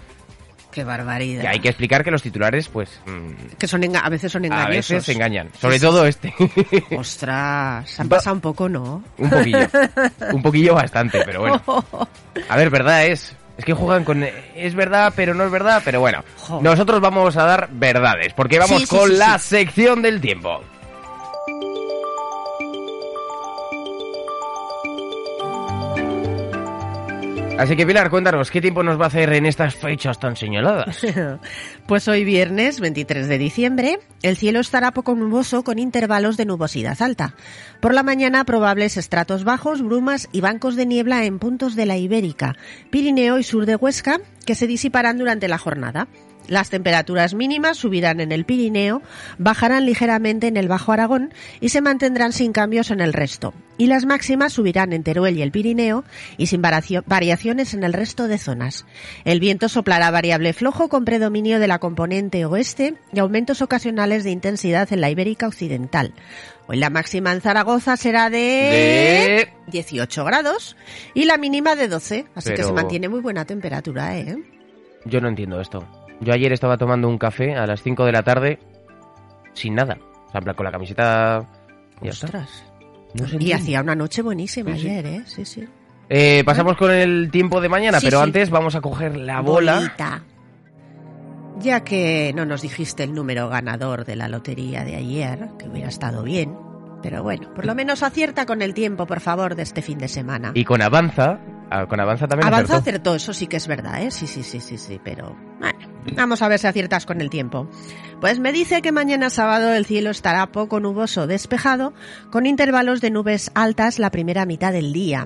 Qué 0.78 0.84
barbaridad. 0.84 1.42
Y 1.42 1.46
hay 1.48 1.58
que 1.58 1.70
explicar 1.70 2.04
que 2.04 2.12
los 2.12 2.22
titulares, 2.22 2.68
pues, 2.68 3.00
mm, 3.04 3.56
Que 3.58 3.66
son 3.66 3.82
a 3.96 4.08
veces 4.08 4.30
son 4.30 4.44
a 4.44 4.46
engañosos. 4.46 4.76
veces 4.76 5.04
se 5.04 5.12
engañan. 5.12 5.50
Sobre 5.60 5.80
todo 5.80 6.06
este. 6.06 6.32
Ostras, 6.96 7.90
se 7.90 8.00
han 8.02 8.08
pasado 8.08 8.34
un 8.36 8.40
poco, 8.40 8.68
¿no? 8.68 9.02
un 9.16 9.28
poquillo. 9.28 9.66
Un 10.32 10.40
poquillo 10.40 10.74
bastante, 10.74 11.20
pero 11.24 11.40
bueno. 11.40 11.60
A 12.48 12.56
ver, 12.56 12.70
verdad 12.70 13.06
es. 13.06 13.34
Es 13.56 13.64
que 13.64 13.72
juegan 13.72 14.04
con... 14.04 14.22
Es 14.54 14.74
verdad, 14.76 15.12
pero 15.16 15.34
no 15.34 15.44
es 15.44 15.50
verdad, 15.50 15.82
pero 15.84 15.98
bueno. 15.98 16.22
Nosotros 16.60 17.00
vamos 17.00 17.36
a 17.36 17.42
dar 17.42 17.68
verdades, 17.72 18.32
porque 18.34 18.60
vamos 18.60 18.82
Sí, 18.82 18.86
sí, 18.86 18.96
con 18.96 19.10
sí, 19.10 19.16
la 19.16 19.36
sección 19.40 20.00
del 20.00 20.20
tiempo. 20.20 20.62
Así 27.58 27.74
que 27.74 27.84
Pilar, 27.84 28.08
cuéntanos, 28.08 28.52
¿qué 28.52 28.60
tiempo 28.60 28.84
nos 28.84 29.00
va 29.00 29.06
a 29.06 29.08
hacer 29.08 29.32
en 29.32 29.44
estas 29.44 29.74
fechas 29.74 30.20
tan 30.20 30.36
señaladas? 30.36 31.04
Pues 31.88 32.06
hoy 32.06 32.22
viernes 32.22 32.80
23 32.80 33.28
de 33.28 33.38
diciembre, 33.38 33.98
el 34.22 34.36
cielo 34.36 34.60
estará 34.60 34.92
poco 34.92 35.14
nuboso 35.14 35.64
con 35.64 35.78
intervalos 35.78 36.36
de 36.36 36.44
nubosidad 36.44 37.00
alta. 37.00 37.34
Por 37.80 37.94
la 37.94 38.02
mañana 38.02 38.44
probables 38.44 38.96
estratos 38.96 39.42
bajos, 39.42 39.82
brumas 39.82 40.28
y 40.30 40.40
bancos 40.40 40.76
de 40.76 40.86
niebla 40.86 41.24
en 41.24 41.38
puntos 41.38 41.74
de 41.74 41.86
la 41.86 41.96
Ibérica, 41.96 42.56
Pirineo 42.90 43.38
y 43.38 43.42
sur 43.42 43.66
de 43.66 43.74
Huesca, 43.74 44.20
que 44.46 44.54
se 44.54 44.66
disiparán 44.66 45.18
durante 45.18 45.48
la 45.48 45.58
jornada. 45.58 46.08
Las 46.48 46.70
temperaturas 46.70 47.34
mínimas 47.34 47.76
subirán 47.76 48.20
en 48.20 48.32
el 48.32 48.44
Pirineo, 48.44 49.02
bajarán 49.38 49.84
ligeramente 49.86 50.46
en 50.46 50.56
el 50.56 50.66
Bajo 50.66 50.92
Aragón 50.92 51.32
y 51.60 51.68
se 51.68 51.82
mantendrán 51.82 52.32
sin 52.32 52.52
cambios 52.52 52.90
en 52.90 53.00
el 53.00 53.12
resto. 53.12 53.52
Y 53.76 53.86
las 53.86 54.06
máximas 54.06 54.54
subirán 54.54 54.92
en 54.92 55.04
Teruel 55.04 55.36
y 55.36 55.42
el 55.42 55.52
Pirineo 55.52 56.04
y 56.38 56.46
sin 56.46 56.62
variacio- 56.62 57.04
variaciones 57.06 57.74
en 57.74 57.84
el 57.84 57.92
resto 57.92 58.26
de 58.26 58.38
zonas. 58.38 58.86
El 59.24 59.40
viento 59.40 59.68
soplará 59.68 60.10
variable 60.10 60.52
flojo 60.54 60.88
con 60.88 61.04
predominio 61.04 61.60
de 61.60 61.68
la 61.68 61.78
componente 61.78 62.44
oeste 62.44 62.94
y 63.12 63.18
aumentos 63.18 63.62
ocasionales 63.62 64.24
de 64.24 64.30
intensidad 64.30 64.92
en 64.92 65.00
la 65.02 65.10
Ibérica 65.10 65.46
Occidental. 65.46 66.14
Hoy 66.66 66.78
la 66.78 66.90
máxima 66.90 67.32
en 67.32 67.40
Zaragoza 67.40 67.96
será 67.96 68.30
de, 68.30 69.48
18 69.68 70.24
grados 70.24 70.76
y 71.14 71.24
la 71.24 71.36
mínima 71.38 71.76
de 71.76 71.88
12, 71.88 72.26
así 72.34 72.50
que 72.50 72.62
se 72.64 72.72
mantiene 72.72 73.08
muy 73.08 73.20
buena 73.20 73.44
temperatura, 73.44 74.18
¿eh? 74.18 74.36
Yo 75.04 75.20
no 75.20 75.28
entiendo 75.28 75.60
esto. 75.60 75.86
Yo 76.20 76.32
ayer 76.32 76.52
estaba 76.52 76.76
tomando 76.76 77.08
un 77.08 77.18
café 77.18 77.54
a 77.54 77.66
las 77.66 77.82
5 77.82 78.04
de 78.04 78.12
la 78.12 78.22
tarde 78.22 78.58
sin 79.54 79.74
nada. 79.74 79.98
O 80.28 80.30
sea, 80.30 80.40
con 80.54 80.64
la 80.64 80.70
camiseta... 80.72 81.46
y. 82.02 82.08
Ostras. 82.08 82.64
No 83.14 83.26
Y 83.38 83.52
hacía 83.52 83.80
una 83.80 83.94
noche 83.94 84.20
buenísima 84.22 84.74
Sí, 84.76 84.86
ayer, 84.88 85.06
¿eh? 85.06 85.22
Sí, 85.26 85.44
sí. 85.44 85.66
Eh, 86.10 86.42
pasamos 86.44 86.76
con 86.76 86.90
el 86.90 87.30
tiempo 87.30 87.60
de 87.60 87.68
mañana, 87.68 88.00
Sí, 88.00 88.06
pero 88.06 88.18
sí. 88.18 88.24
antes 88.24 88.50
vamos 88.50 88.74
a 88.74 88.80
coger 88.80 89.16
la 89.16 89.40
bola. 89.40 89.76
Bolita. 89.76 90.22
ya 91.60 91.82
que 91.84 92.32
no 92.34 92.44
nos 92.44 92.62
dijiste 92.62 93.02
el 93.04 93.14
número 93.14 93.48
ganador 93.48 94.04
de 94.04 94.16
la 94.16 94.28
lotería 94.28 94.84
de 94.84 94.96
ayer, 94.96 95.48
que 95.58 95.68
hubiera 95.68 95.88
estado 95.88 96.22
bien, 96.22 96.56
pero 97.02 97.22
bueno, 97.22 97.52
por 97.54 97.66
lo 97.66 97.74
menos 97.74 98.02
acierta 98.02 98.46
con 98.46 98.62
el 98.62 98.74
tiempo, 98.74 99.06
por 99.06 99.20
favor, 99.20 99.54
de 99.54 99.62
este 99.64 99.82
fin 99.82 99.98
de 99.98 100.08
semana. 100.08 100.52
Y 100.54 100.64
con 100.64 100.80
Avanza, 100.82 101.40
ah, 101.70 101.86
con 101.86 101.98
Avanza 102.00 102.26
también 102.28 102.46
Avanza 102.46 102.76
acertó. 102.76 102.90
acertó, 102.90 103.14
eso 103.16 103.32
sí 103.32 103.46
que 103.46 103.56
es 103.56 103.66
verdad, 103.66 104.02
¿eh? 104.02 104.10
Sí, 104.10 104.26
sí, 104.26 104.42
sí, 104.42 104.60
sí, 104.60 104.78
sí, 104.78 105.00
pero 105.02 105.36
bueno, 105.58 105.78
vamos 106.14 106.42
a 106.42 106.48
ver 106.48 106.58
si 106.58 106.66
aciertas 106.66 107.06
con 107.06 107.20
el 107.20 107.30
tiempo. 107.30 107.68
Pues 108.20 108.38
me 108.38 108.52
dice 108.52 108.82
que 108.82 108.92
mañana 108.92 109.30
sábado 109.30 109.72
el 109.72 109.86
cielo 109.86 110.10
estará 110.10 110.50
poco 110.52 110.80
nuboso 110.80 111.26
despejado, 111.26 111.92
con 112.30 112.46
intervalos 112.46 113.00
de 113.00 113.10
nubes 113.10 113.50
altas 113.54 113.98
la 113.98 114.10
primera 114.10 114.46
mitad 114.46 114.72
del 114.72 114.92
día. 114.92 115.24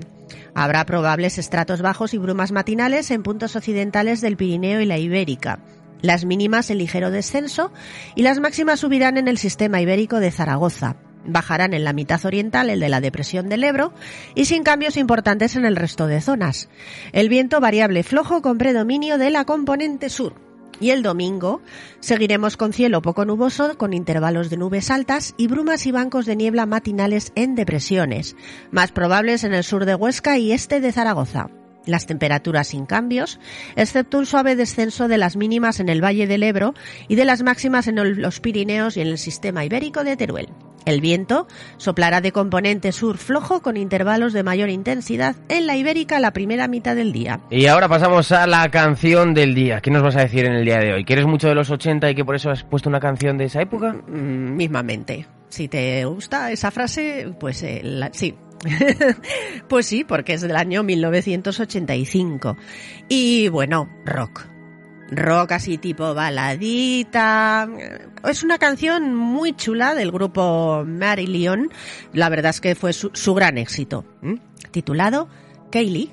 Habrá 0.55 0.85
probables 0.85 1.37
estratos 1.37 1.81
bajos 1.81 2.13
y 2.13 2.17
brumas 2.17 2.51
matinales 2.51 3.11
en 3.11 3.23
puntos 3.23 3.55
occidentales 3.55 4.21
del 4.21 4.37
Pirineo 4.37 4.81
y 4.81 4.85
la 4.85 4.97
Ibérica. 4.97 5.59
Las 6.01 6.25
mínimas 6.25 6.69
en 6.69 6.79
ligero 6.79 7.11
descenso 7.11 7.71
y 8.15 8.23
las 8.23 8.39
máximas 8.39 8.81
subirán 8.81 9.17
en 9.17 9.27
el 9.27 9.37
sistema 9.37 9.79
ibérico 9.81 10.19
de 10.19 10.31
Zaragoza. 10.31 10.97
Bajarán 11.25 11.73
en 11.73 11.85
la 11.85 11.93
mitad 11.93 12.23
oriental 12.25 12.69
el 12.69 12.81
de 12.81 12.89
la 12.89 12.99
depresión 12.99 13.47
del 13.47 13.63
Ebro 13.63 13.93
y 14.35 14.43
sin 14.43 14.63
cambios 14.63 14.97
importantes 14.97 15.55
en 15.55 15.63
el 15.63 15.77
resto 15.77 16.07
de 16.07 16.19
zonas. 16.19 16.67
El 17.13 17.29
viento 17.29 17.61
variable 17.61 18.03
flojo 18.03 18.41
con 18.41 18.57
predominio 18.57 19.17
de 19.17 19.29
la 19.29 19.45
componente 19.45 20.09
sur. 20.09 20.33
Y 20.79 20.89
el 20.89 21.03
domingo 21.03 21.61
seguiremos 21.99 22.57
con 22.57 22.73
cielo 22.73 23.01
poco 23.01 23.25
nuboso, 23.25 23.77
con 23.77 23.93
intervalos 23.93 24.49
de 24.49 24.57
nubes 24.57 24.91
altas 24.91 25.33
y 25.37 25.47
brumas 25.47 25.85
y 25.85 25.91
bancos 25.91 26.25
de 26.25 26.35
niebla 26.35 26.65
matinales 26.65 27.31
en 27.35 27.55
depresiones, 27.55 28.35
más 28.71 28.91
probables 28.91 29.43
en 29.43 29.53
el 29.53 29.63
sur 29.63 29.85
de 29.85 29.95
Huesca 29.95 30.37
y 30.37 30.51
este 30.51 30.81
de 30.81 30.91
Zaragoza. 30.91 31.49
Las 31.85 32.05
temperaturas 32.05 32.67
sin 32.67 32.85
cambios, 32.85 33.39
excepto 33.75 34.17
un 34.17 34.25
suave 34.25 34.55
descenso 34.55 35.07
de 35.07 35.17
las 35.17 35.35
mínimas 35.35 35.79
en 35.79 35.89
el 35.89 36.03
Valle 36.03 36.27
del 36.27 36.43
Ebro 36.43 36.73
y 37.07 37.15
de 37.15 37.25
las 37.25 37.43
máximas 37.43 37.87
en 37.87 38.21
los 38.21 38.39
Pirineos 38.39 38.95
y 38.95 39.01
en 39.01 39.07
el 39.07 39.17
sistema 39.17 39.65
ibérico 39.65 40.03
de 40.03 40.15
Teruel. 40.15 40.47
El 40.85 41.01
viento 41.01 41.47
soplará 41.77 42.19
de 42.21 42.31
componente 42.31 42.91
sur 42.91 43.17
flojo 43.17 43.61
con 43.61 43.77
intervalos 43.77 44.33
de 44.33 44.43
mayor 44.43 44.69
intensidad 44.69 45.35
en 45.49 45.65
la 45.67 45.77
ibérica 45.77 46.19
la 46.19 46.31
primera 46.33 46.67
mitad 46.67 46.95
del 46.95 47.11
día. 47.13 47.39
Y 47.49 47.67
ahora 47.67 47.87
pasamos 47.87 48.31
a 48.31 48.47
la 48.47 48.69
canción 48.69 49.33
del 49.33 49.55
día. 49.55 49.81
¿Qué 49.81 49.91
nos 49.91 50.03
vas 50.03 50.15
a 50.15 50.21
decir 50.21 50.45
en 50.45 50.53
el 50.53 50.65
día 50.65 50.79
de 50.79 50.93
hoy? 50.93 51.05
¿Quieres 51.05 51.25
mucho 51.25 51.47
de 51.47 51.55
los 51.55 51.69
80 51.69 52.09
y 52.11 52.15
que 52.15 52.25
por 52.25 52.35
eso 52.35 52.49
has 52.51 52.63
puesto 52.63 52.89
una 52.89 52.99
canción 52.99 53.37
de 53.37 53.45
esa 53.45 53.61
época? 53.61 53.93
Mm, 53.93 54.55
mismamente. 54.55 55.25
Si 55.49 55.67
te 55.67 56.03
gusta 56.05 56.51
esa 56.51 56.71
frase, 56.71 57.33
pues 57.39 57.63
eh, 57.63 57.81
la- 57.83 58.09
sí. 58.11 58.35
pues 59.67 59.85
sí, 59.85 60.03
porque 60.03 60.33
es 60.33 60.41
del 60.41 60.55
año 60.55 60.83
1985. 60.83 62.57
Y 63.09 63.49
bueno, 63.49 63.89
rock. 64.05 64.47
Rock 65.15 65.53
así 65.53 65.77
tipo 65.77 66.13
baladita. 66.13 67.67
Es 68.23 68.43
una 68.43 68.57
canción 68.57 69.15
muy 69.15 69.53
chula 69.55 69.95
del 69.95 70.11
grupo 70.11 70.83
Marillion. 70.85 71.69
La 72.13 72.29
verdad 72.29 72.51
es 72.51 72.61
que 72.61 72.75
fue 72.75 72.93
su, 72.93 73.33
gran 73.33 73.57
éxito. 73.57 74.05
¿m? 74.21 74.39
Titulado 74.71 75.27
Kaylee. 75.71 76.11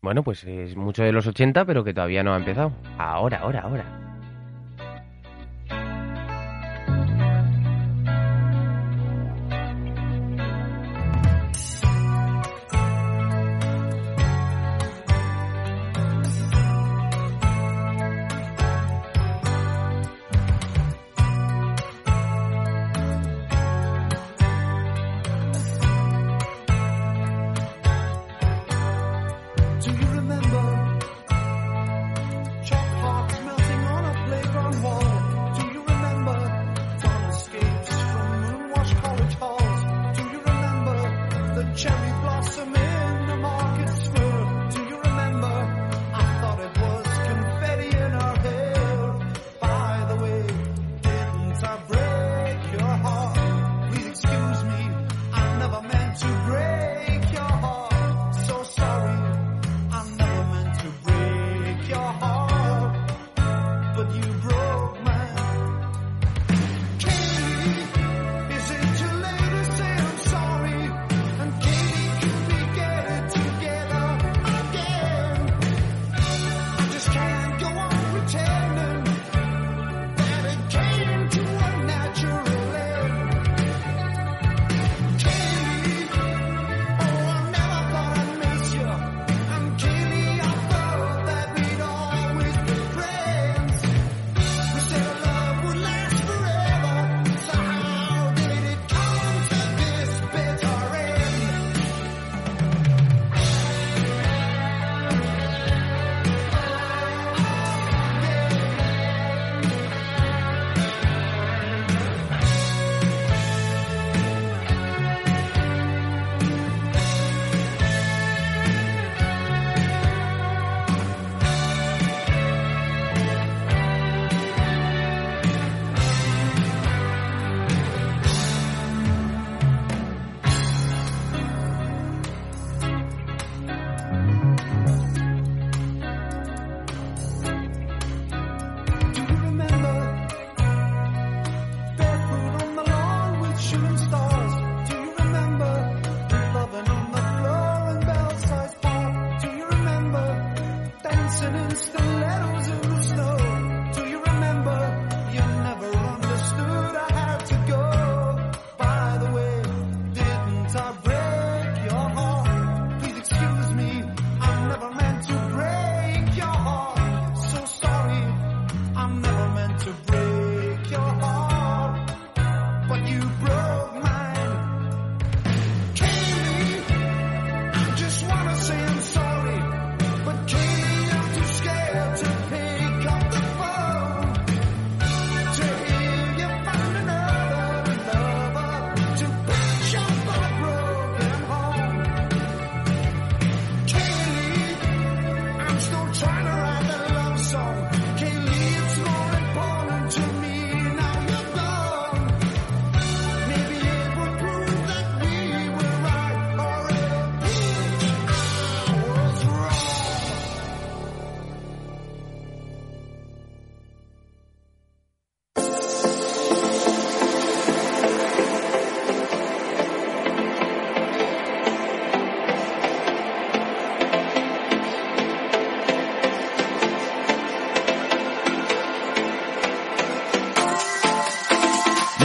Bueno, 0.00 0.22
pues 0.22 0.44
es 0.44 0.76
mucho 0.76 1.02
de 1.02 1.12
los 1.12 1.26
80, 1.26 1.64
pero 1.64 1.84
que 1.84 1.92
todavía 1.92 2.22
no 2.22 2.32
ha 2.32 2.36
empezado. 2.38 2.72
Ahora, 2.98 3.40
ahora, 3.40 3.60
ahora. 3.60 4.07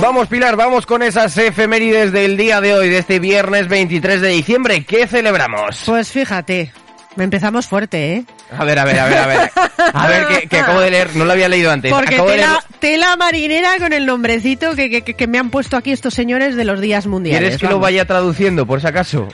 Vamos, 0.04 0.28
Pilar, 0.28 0.58
vamos 0.58 0.86
con 0.86 1.02
esas 1.02 1.38
efemérides 1.38 2.12
del 2.12 2.36
día 2.36 2.60
de 2.60 2.74
hoy, 2.74 2.90
de 2.90 2.98
este 2.98 3.20
viernes 3.20 3.70
23 3.70 4.20
de 4.20 4.28
diciembre. 4.28 4.84
¿Qué 4.84 5.08
celebramos? 5.08 5.82
Pues 5.86 6.12
fíjate, 6.12 6.74
empezamos 7.16 7.68
fuerte, 7.68 8.16
¿eh? 8.16 8.26
A 8.52 8.66
ver, 8.66 8.80
a 8.80 8.84
ver, 8.84 9.00
a 9.00 9.06
ver, 9.06 9.18
a 9.18 9.28
ver. 9.28 9.52
A 9.94 10.08
ver, 10.08 10.28
que, 10.28 10.48
que 10.48 10.58
acabo 10.60 10.80
de 10.82 10.92
leer, 10.92 11.16
no 11.16 11.26
lo 11.26 11.32
había 11.34 11.50
leído 11.50 11.72
antes. 11.72 11.92
Porque 11.92 12.16
Acabo 12.16 12.30
de 12.30 12.36
tela, 12.36 12.48
leer- 12.54 12.80
tela 12.80 13.16
marinera 13.18 13.78
con 13.80 13.94
el 13.94 14.06
nombrecito 14.06 14.76
que, 14.76 14.90
que- 15.04 15.14
que 15.14 15.28
me 15.28 15.38
han 15.38 15.50
puesto 15.50 15.78
aquí 15.78 15.92
estos 15.92 16.14
señores 16.14 16.56
de 16.56 16.66
los 16.66 16.80
días 16.82 17.08
mundiales. 17.08 17.40
¿Quieres 17.42 17.62
que 17.62 17.68
lo 17.68 17.80
vaya 17.80 18.06
traduciendo, 18.06 18.66
por 18.66 18.82
si 18.82 18.88
acaso? 18.88 19.28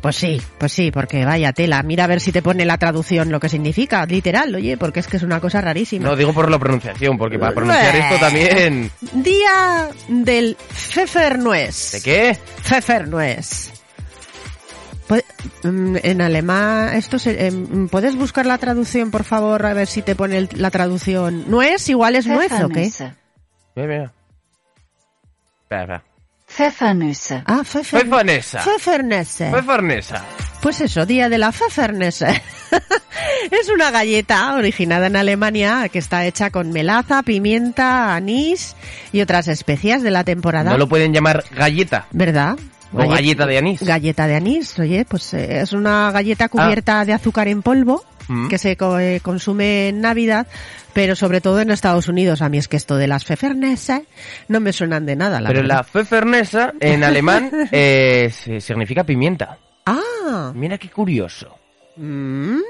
Pues 0.00 0.16
sí, 0.16 0.40
pues 0.58 0.72
sí, 0.72 0.90
porque 0.90 1.24
vaya 1.24 1.52
tela. 1.52 1.82
Mira 1.82 2.04
a 2.04 2.06
ver 2.06 2.20
si 2.20 2.32
te 2.32 2.42
pone 2.42 2.64
la 2.64 2.78
traducción 2.78 3.30
lo 3.30 3.40
que 3.40 3.48
significa, 3.48 4.04
literal, 4.06 4.54
oye, 4.54 4.76
porque 4.76 5.00
es 5.00 5.06
que 5.06 5.16
es 5.16 5.22
una 5.22 5.40
cosa 5.40 5.60
rarísima. 5.60 6.08
No, 6.08 6.16
digo 6.16 6.32
por 6.32 6.50
la 6.50 6.58
pronunciación, 6.58 7.16
porque 7.18 7.38
para 7.38 7.52
pronunciar 7.54 7.96
esto 7.96 8.16
también... 8.18 8.90
Día 9.12 9.88
del 10.08 10.56
Pfeffernues. 10.56 11.92
¿De 11.92 12.02
qué? 12.02 12.38
Pfeffernues. 12.62 13.72
Mm, 15.62 15.96
En 16.02 16.20
alemán, 16.20 16.94
esto 16.94 17.18
se- 17.18 17.46
em, 17.46 17.88
¿puedes 17.88 18.16
buscar 18.16 18.46
la 18.46 18.58
traducción, 18.58 19.10
por 19.10 19.24
favor, 19.24 19.64
a 19.66 19.74
ver 19.74 19.86
si 19.86 20.02
te 20.02 20.14
pone 20.14 20.36
el- 20.38 20.48
la 20.56 20.70
traducción? 20.70 21.50
¿Nuez 21.50 21.88
igual 21.88 22.16
es 22.16 22.26
nuez 22.26 22.52
o 22.52 22.68
qué? 22.68 22.90
Pfeffernüsse. 22.90 23.14
Espera. 25.62 26.02
Pfeffernüsse. 26.46 27.42
Ah, 27.46 27.62
Pfeffer... 27.64 28.00
Pfeffernessa. 28.02 28.60
Pfeffernesse. 28.60 29.50
Pfeffernessa. 29.50 30.22
Pues 30.60 30.80
eso, 30.80 31.04
día 31.04 31.28
de 31.28 31.38
la 31.38 31.50
Pfeffernesse. 31.50 32.42
es 33.50 33.68
una 33.74 33.90
galleta 33.90 34.54
originada 34.54 35.06
en 35.08 35.16
Alemania 35.16 35.88
que 35.90 35.98
está 35.98 36.24
hecha 36.26 36.50
con 36.50 36.70
melaza, 36.70 37.22
pimienta, 37.22 38.14
anís 38.14 38.76
y 39.12 39.20
otras 39.20 39.48
especias 39.48 40.02
de 40.02 40.10
la 40.10 40.22
temporada. 40.24 40.70
No 40.70 40.78
lo 40.78 40.88
pueden 40.88 41.12
llamar 41.12 41.44
galleta. 41.56 42.06
¿Verdad? 42.12 42.56
O 42.94 43.08
galleta 43.08 43.46
de 43.46 43.58
anís. 43.58 43.82
Galleta 43.82 44.26
de 44.26 44.36
anís, 44.36 44.78
oye, 44.78 45.04
pues 45.04 45.34
eh, 45.34 45.60
es 45.62 45.72
una 45.72 46.10
galleta 46.12 46.48
cubierta 46.48 47.04
de 47.04 47.12
azúcar 47.12 47.48
en 47.48 47.62
polvo 47.62 48.04
Ah. 48.06 48.10
Mm. 48.32 48.48
que 48.48 48.56
se 48.56 48.74
co- 48.78 48.98
eh, 48.98 49.20
consume 49.22 49.88
en 49.88 50.00
Navidad, 50.00 50.46
pero 50.94 51.14
sobre 51.14 51.42
todo 51.42 51.60
en 51.60 51.70
Estados 51.70 52.08
Unidos. 52.08 52.40
A 52.40 52.48
mí 52.48 52.56
es 52.56 52.68
que 52.68 52.78
esto 52.78 52.96
de 52.96 53.06
las 53.06 53.22
Pfeffernesse 53.26 54.06
no 54.48 54.60
me 54.60 54.72
suenan 54.72 55.04
de 55.04 55.14
nada, 55.14 55.42
la 55.42 55.48
Pero 55.50 55.60
verdad. 55.60 55.76
la 55.76 55.82
Pfeffernessa 55.82 56.72
en 56.80 57.04
alemán 57.04 57.50
eh, 57.70 58.30
significa 58.60 59.04
pimienta. 59.04 59.58
Ah, 59.84 60.52
Mira 60.54 60.78
qué 60.78 60.88
curioso. 60.88 61.58
mm, 61.96 62.60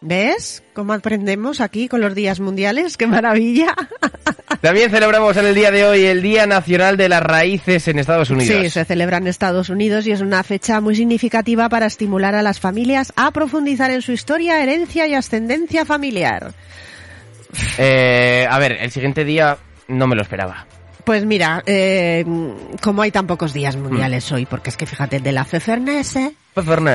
¿ves 0.00 0.62
cómo 0.72 0.94
aprendemos 0.94 1.60
aquí 1.60 1.86
con 1.88 2.00
los 2.00 2.14
días 2.14 2.40
mundiales? 2.40 2.96
¡Qué 2.96 3.06
maravilla! 3.06 3.74
También 4.60 4.90
celebramos 4.90 5.36
en 5.36 5.46
el 5.46 5.54
día 5.54 5.70
de 5.70 5.84
hoy 5.84 6.04
el 6.04 6.20
Día 6.20 6.46
Nacional 6.46 6.96
de 6.96 7.08
las 7.08 7.22
Raíces 7.22 7.86
en 7.86 7.98
Estados 8.00 8.30
Unidos. 8.30 8.56
Sí, 8.60 8.70
se 8.70 8.84
celebra 8.84 9.18
en 9.18 9.28
Estados 9.28 9.68
Unidos 9.68 10.06
y 10.06 10.10
es 10.12 10.20
una 10.20 10.42
fecha 10.42 10.80
muy 10.80 10.96
significativa 10.96 11.68
para 11.68 11.86
estimular 11.86 12.34
a 12.34 12.42
las 12.42 12.58
familias 12.58 13.12
a 13.14 13.30
profundizar 13.30 13.90
en 13.92 14.02
su 14.02 14.10
historia, 14.12 14.60
herencia 14.62 15.06
y 15.06 15.14
ascendencia 15.14 15.84
familiar. 15.84 16.52
Eh, 17.78 18.46
a 18.50 18.58
ver, 18.58 18.72
el 18.80 18.90
siguiente 18.90 19.24
día 19.24 19.56
no 19.86 20.06
me 20.06 20.16
lo 20.16 20.22
esperaba. 20.22 20.66
Pues 21.04 21.24
mira, 21.24 21.62
eh, 21.64 22.24
como 22.82 23.02
hay 23.02 23.10
tan 23.10 23.26
pocos 23.26 23.52
días 23.54 23.76
Mm. 23.76 23.82
mundiales 23.82 24.30
hoy, 24.32 24.44
porque 24.44 24.70
es 24.70 24.76
que 24.76 24.84
fíjate, 24.86 25.20
de 25.20 25.32
la 25.32 25.44
Pfeffernesse 25.44 26.32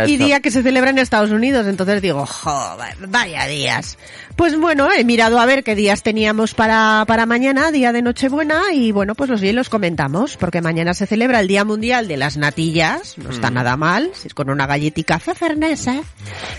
Y 0.10 0.17
día 0.17 0.39
que 0.39 0.52
se 0.52 0.63
celebra 0.63 0.89
en 0.89 0.97
Estados 0.99 1.32
Unidos, 1.32 1.67
entonces 1.67 2.02
digo, 2.02 2.26
joder, 2.26 2.95
vaya 3.08 3.45
días. 3.47 3.97
Pues 4.36 4.58
bueno, 4.60 4.89
he 4.91 5.04
mirado 5.04 5.39
a 5.39 5.45
ver 5.45 5.63
qué 5.63 5.76
días 5.76 6.02
teníamos 6.04 6.54
para, 6.56 7.04
para 7.08 7.26
mañana, 7.26 7.71
día 7.71 7.91
de 7.93 8.02
Nochebuena, 8.02 8.62
y 8.73 8.91
bueno, 8.91 9.13
pues 9.15 9.30
los 9.30 9.41
días 9.41 9.54
los 9.54 9.69
comentamos, 9.69 10.38
porque 10.38 10.62
mañana 10.62 10.93
se 10.93 11.06
celebra 11.06 11.39
el 11.39 11.47
Día 11.47 11.63
Mundial 11.65 12.08
de 12.08 12.17
las 12.17 12.38
Natillas, 12.38 13.17
no 13.17 13.30
Mm. 13.30 13.32
está 13.34 13.49
nada 13.52 13.78
mal, 13.78 14.10
si 14.13 14.28
es 14.28 14.34
con 14.34 14.49
una 14.49 14.65
galletica 14.65 15.19
Pfeffernesse. 15.19 16.02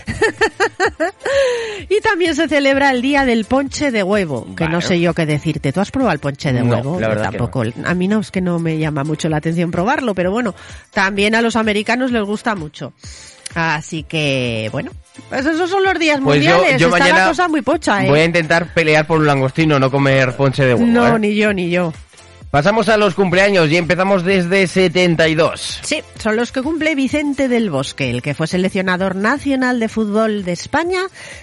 y 1.89 1.99
también 2.01 2.35
se 2.35 2.47
celebra 2.47 2.91
el 2.91 3.01
Día 3.01 3.25
del 3.25 3.45
Ponche 3.45 3.91
de 3.91 4.03
Huevo, 4.03 4.47
que 4.55 4.67
no 4.69 4.81
sé 4.81 4.99
yo 4.99 5.13
qué 5.13 5.25
decirte. 5.25 5.71
¿Tú 5.73 5.81
has 5.81 5.91
probado 5.91 6.13
el 6.13 6.19
ponche 6.19 6.51
de 6.53 6.61
No, 6.63 6.75
huevo? 6.77 6.99
la 6.99 7.09
que 7.09 7.15
tampoco. 7.17 7.63
A 7.83 7.93
mí 7.93 8.07
no, 8.07 8.19
es 8.19 8.31
que 8.31 8.41
no 8.41 8.59
me 8.59 8.77
llama 8.77 9.03
mucho 9.03 9.29
la 9.29 9.37
atención 9.37 9.71
probarlo, 9.71 10.15
pero 10.15 10.31
bueno, 10.31 10.55
también 10.91 11.35
a 11.35 11.41
los 11.41 11.55
americanos 11.55 12.11
les 12.11 12.23
gusta 12.23 12.55
mucho. 12.55 12.93
Así 13.53 14.03
que, 14.03 14.67
bueno, 14.71 14.91
pues 15.29 15.45
esos 15.45 15.69
son 15.69 15.81
los 15.83 15.97
días 15.97 16.19
Pues 16.21 16.43
yo, 16.43 16.51
mundiales. 16.55 16.81
yo 16.81 16.87
Está 16.87 16.99
mañana 16.99 17.19
la 17.21 17.27
cosa 17.29 17.47
muy 17.47 17.61
pocha, 17.61 18.05
¿eh? 18.05 18.09
voy 18.09 18.19
a 18.19 18.25
intentar 18.25 18.73
pelear 18.73 19.07
por 19.07 19.19
un 19.19 19.25
langostino, 19.27 19.79
no 19.79 19.89
comer 19.89 20.35
ponche 20.35 20.65
de 20.65 20.73
huevo. 20.73 20.85
no, 20.85 21.15
¿eh? 21.15 21.19
ni 21.19 21.35
yo, 21.35 21.53
ni 21.53 21.69
yo. 21.69 21.93
Pasamos 22.55 22.87
a 22.87 22.95
los 22.95 23.15
cumpleaños 23.15 23.69
y 23.69 23.75
empezamos 23.75 24.23
desde 24.23 24.65
72. 24.65 25.81
Sí, 25.83 26.01
son 26.17 26.37
los 26.37 26.53
que 26.53 26.61
cumple 26.61 26.95
Vicente 26.95 27.49
del 27.49 27.69
Bosque, 27.69 28.09
el 28.09 28.21
que 28.21 28.33
fue 28.33 28.47
seleccionador 28.47 29.17
nacional 29.17 29.77
de 29.81 29.89
fútbol 29.89 30.45
de 30.45 30.53
España 30.53 31.01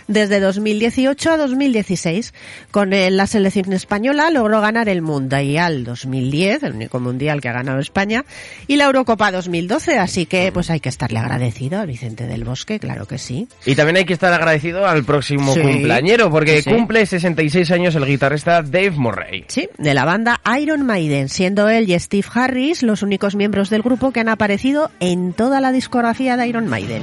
desde 0.09 0.41
2018 0.41 1.33
a 1.33 1.37
2016. 1.37 2.33
Con 2.71 2.95
él, 2.95 3.19
la 3.19 3.27
selección 3.27 3.75
española 3.75 4.31
logró 4.31 4.63
ganar 4.63 4.89
el 4.89 5.03
Mundial 5.03 5.85
2010, 5.85 6.63
el 6.63 6.73
único 6.77 6.99
mundial 6.99 7.43
que 7.43 7.51
ha 7.51 7.53
ganado 7.53 7.79
España, 7.79 8.25
y 8.67 8.77
la 8.77 8.85
Eurocopa 8.87 9.31
2012, 9.33 9.99
así 9.99 10.25
que 10.25 10.51
pues 10.51 10.71
hay 10.71 10.81
que 10.81 10.89
estarle 10.89 11.19
agradecido 11.19 11.79
a 11.79 11.85
Vicente 11.85 12.27
del 12.27 12.45
Bosque, 12.45 12.79
claro 12.81 13.05
que 13.07 13.19
sí. 13.19 13.49
Y 13.67 13.75
también 13.75 13.99
hay 13.99 14.07
que 14.07 14.15
estar 14.15 14.33
agradecido 14.33 14.87
al 14.87 15.05
próximo 15.05 15.53
Sí. 15.53 15.61
cumpleañero, 15.61 16.31
porque 16.31 16.63
Sí. 16.63 16.71
cumple 16.71 17.05
66 17.05 17.71
años 17.71 17.95
el 17.97 18.07
guitarrista 18.07 18.63
Dave 18.63 18.93
Murray. 18.93 19.45
Sí, 19.49 19.69
de 19.77 19.93
la 19.93 20.07
banda 20.07 20.41
Iron 20.59 20.87
Maiden, 20.87 21.02
siendo 21.29 21.69
él 21.69 21.89
y 21.89 21.99
Steve 21.99 22.27
Harris 22.33 22.83
los 22.83 23.03
únicos 23.03 23.35
miembros 23.35 23.71
del 23.71 23.83
grupo 23.83 24.13
que 24.13 24.21
han 24.21 24.29
aparecido 24.29 24.91
en 25.01 25.33
toda 25.33 25.61
la 25.61 25.73
discografía 25.73 26.37
de 26.37 26.47
Iron 26.47 26.69
Maiden. 26.69 27.03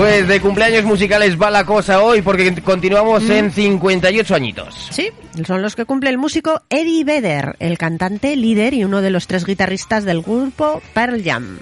Pues 0.00 0.26
de 0.26 0.40
cumpleaños 0.40 0.84
musicales 0.84 1.38
va 1.38 1.50
la 1.50 1.66
cosa 1.66 2.02
hoy, 2.02 2.22
porque 2.22 2.54
continuamos 2.62 3.28
en 3.28 3.52
58 3.52 4.34
añitos. 4.34 4.88
Sí, 4.90 5.10
son 5.46 5.60
los 5.60 5.76
que 5.76 5.84
cumple 5.84 6.08
el 6.08 6.16
músico 6.16 6.62
Eddie 6.70 7.04
Vedder, 7.04 7.56
el 7.58 7.76
cantante 7.76 8.34
líder 8.34 8.72
y 8.72 8.84
uno 8.84 9.02
de 9.02 9.10
los 9.10 9.26
tres 9.26 9.44
guitarristas 9.44 10.06
del 10.06 10.22
grupo 10.22 10.80
Pearl 10.94 11.22
Jam. 11.22 11.58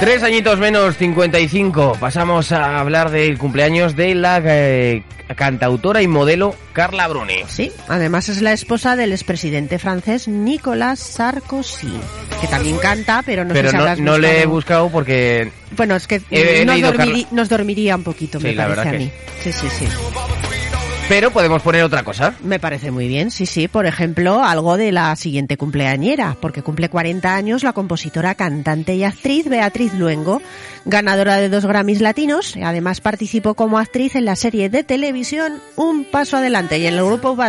Tres 0.00 0.22
añitos 0.22 0.58
menos 0.58 0.96
55. 0.98 1.96
Pasamos 1.98 2.52
a 2.52 2.78
hablar 2.80 3.10
del 3.10 3.38
cumpleaños 3.38 3.96
de 3.96 4.14
la 4.14 4.42
eh, 4.44 5.02
cantautora 5.34 6.02
y 6.02 6.06
modelo 6.06 6.54
Carla 6.74 7.08
Bruni. 7.08 7.36
Sí, 7.48 7.72
además 7.88 8.28
es 8.28 8.42
la 8.42 8.52
esposa 8.52 8.94
del 8.94 9.12
expresidente 9.12 9.78
francés 9.78 10.28
Nicolas 10.28 10.98
Sarkozy, 11.00 11.94
que 12.40 12.46
también 12.46 12.76
canta, 12.76 13.22
pero 13.24 13.44
no 13.46 13.54
Pero 13.54 13.70
sé 13.70 13.76
si 13.96 14.02
no, 14.02 14.12
no 14.12 14.18
le 14.18 14.42
he 14.42 14.46
buscado- 14.46 14.90
porque 14.90 15.50
Bueno, 15.74 15.96
es 15.96 16.06
que 16.06 16.18
nos, 16.20 16.78
dormiri- 16.78 17.48
dormiría 17.48 17.96
un 17.96 18.04
poquito, 18.04 18.38
Sí, 18.38 18.48
me 18.48 18.54
parece 18.54 18.88
a 18.88 18.92
mí. 18.92 19.10
Sí, 19.42 19.50
sí, 19.52 19.66
sí. 19.78 19.86
Pero 21.08 21.30
podemos 21.30 21.62
poner 21.62 21.84
otra 21.84 22.02
cosa. 22.02 22.34
Me 22.42 22.58
parece 22.58 22.90
muy 22.90 23.06
bien, 23.06 23.30
sí, 23.30 23.46
sí. 23.46 23.68
Por 23.68 23.86
ejemplo, 23.86 24.42
algo 24.42 24.76
de 24.76 24.90
la 24.90 25.14
siguiente 25.14 25.56
cumpleañera, 25.56 26.36
porque 26.40 26.62
cumple 26.62 26.88
40 26.88 27.32
años 27.32 27.62
la 27.62 27.72
compositora, 27.72 28.34
cantante 28.34 28.96
y 28.96 29.04
actriz 29.04 29.48
Beatriz 29.48 29.94
Luengo, 29.94 30.42
ganadora 30.84 31.36
de 31.36 31.48
dos 31.48 31.64
Grammys 31.64 32.00
latinos. 32.00 32.56
Además 32.60 33.00
participó 33.00 33.54
como 33.54 33.78
actriz 33.78 34.16
en 34.16 34.24
la 34.24 34.34
serie 34.34 34.68
de 34.68 34.82
televisión 34.82 35.60
Un 35.76 36.04
Paso 36.04 36.38
Adelante 36.38 36.78
y 36.78 36.86
en 36.86 36.94
el 36.94 37.04
grupo 37.04 37.30
Uva 37.30 37.46